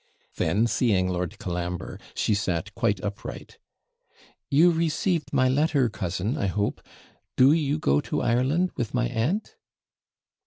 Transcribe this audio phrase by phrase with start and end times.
[0.37, 3.59] Then seeing Lord Colambre, she sat quite upright.
[4.49, 6.81] 'You received my letter, cousin, I hope?
[7.37, 9.55] Do you go to Ireland with my aunt?'